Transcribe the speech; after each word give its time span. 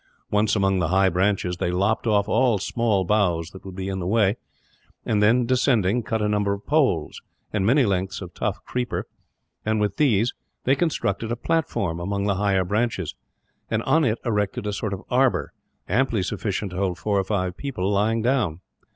Once 0.31 0.55
among 0.55 0.79
the 0.79 0.87
high 0.87 1.09
branches, 1.09 1.57
they 1.57 1.69
lopped 1.69 2.07
off 2.07 2.27
all 2.27 2.57
small 2.57 3.03
boughs 3.05 3.51
that 3.51 3.63
would 3.63 3.75
be 3.75 3.87
in 3.87 3.99
the 3.99 4.07
way 4.07 4.35
and 5.05 5.21
then, 5.21 5.45
descending, 5.45 6.01
cut 6.01 6.23
a 6.23 6.27
number 6.27 6.53
of 6.53 6.65
poles, 6.65 7.21
and 7.53 7.67
many 7.67 7.85
lengths 7.85 8.19
of 8.19 8.33
tough 8.33 8.57
creeper 8.65 9.05
and, 9.63 9.79
with 9.79 9.97
these, 9.97 10.33
they 10.63 10.73
constructed 10.75 11.31
a 11.31 11.35
platform 11.35 11.99
among 11.99 12.23
the 12.23 12.33
higher 12.37 12.63
branches; 12.63 13.13
and 13.69 13.83
on 13.83 14.03
it 14.03 14.17
erected 14.25 14.65
a 14.65 14.73
sort 14.73 14.91
of 14.91 15.03
arbour, 15.11 15.53
amply 15.87 16.23
sufficient 16.23 16.71
to 16.71 16.77
hold 16.77 16.97
four 16.97 17.19
or 17.19 17.23
five 17.23 17.55
people, 17.55 17.87
lying 17.87 18.23
down. 18.23 18.59